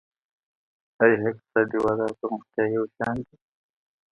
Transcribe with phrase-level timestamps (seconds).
[1.01, 3.35] ایا اقتصادي وده او پرمختیا یو شان دي؟